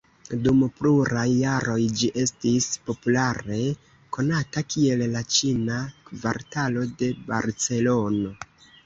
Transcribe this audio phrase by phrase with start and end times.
[0.45, 3.59] Dum pluraj jaroj ĝi estis populare
[4.17, 5.77] konata kiel la Ĉina
[6.09, 8.33] Kvartalo de Barcelono.